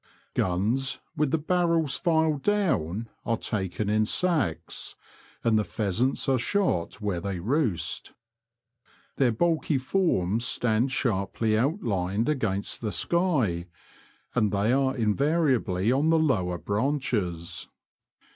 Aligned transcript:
Guns, 0.33 0.97
with 1.15 1.29
the 1.29 1.37
barrels 1.37 1.95
filed 1.95 2.41
down, 2.41 3.07
are 3.23 3.37
taken 3.37 3.87
in 3.87 4.05
sacks^ 4.05 4.95
and 5.43 5.59
the 5.59 5.63
pheasants 5.63 6.27
are 6.27 6.39
shot 6.39 6.99
where 7.01 7.21
they 7.21 7.37
roost. 7.39 8.13
Their 9.17 9.31
bulky 9.31 9.77
forms 9.77 10.43
stand 10.43 10.91
sharply 10.91 11.55
out 11.55 11.83
lined 11.83 12.29
against 12.29 12.81
the 12.81 12.91
sky, 12.91 13.67
and 14.33 14.51
they 14.51 14.73
are 14.73 14.97
invariably 14.97 15.91
on 15.91 16.09
the 16.09 16.17
lower 16.17 16.57
branches. 16.57 17.67